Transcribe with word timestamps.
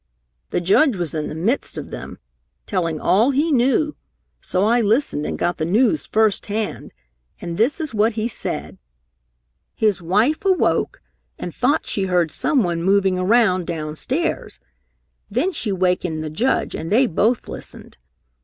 The 0.49 0.61
Judge 0.61 0.95
was 0.95 1.13
in 1.13 1.27
the 1.27 1.35
midst 1.35 1.77
of 1.77 1.91
them, 1.91 2.17
telling 2.65 2.99
all 2.99 3.29
he 3.29 3.51
knew, 3.51 3.95
so 4.41 4.65
I 4.65 4.81
listened 4.81 5.27
and 5.27 5.37
got 5.37 5.57
the 5.59 5.63
news 5.65 6.07
first 6.07 6.47
hand. 6.47 6.91
And 7.39 7.55
this 7.55 7.79
is 7.79 7.93
what 7.93 8.13
he 8.13 8.27
said. 8.27 8.79
"His 9.75 10.01
wife 10.01 10.43
awoke 10.43 11.03
and 11.37 11.53
thought 11.53 11.85
she 11.85 12.05
heard 12.05 12.31
someone 12.31 12.81
moving 12.81 13.19
around 13.19 13.67
downstairs. 13.67 14.59
Then 15.29 15.51
she 15.51 15.71
wakened 15.71 16.23
the 16.23 16.31
Judge 16.31 16.73
and 16.73 16.91
they 16.91 17.05
both 17.05 17.47
listened. 17.47 17.99